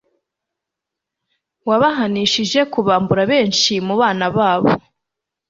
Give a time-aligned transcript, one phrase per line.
[1.67, 4.71] wabahanishije kubambura benshi mu bana babo